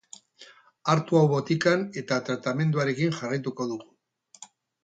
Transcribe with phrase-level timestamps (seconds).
[0.93, 4.51] Hartu hau botikan eta tratamenduarekin jarraituko dugu.